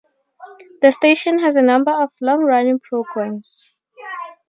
[0.81, 3.63] The station has a number of long-running programs.